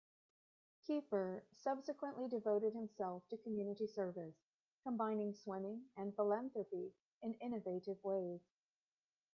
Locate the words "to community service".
3.29-4.33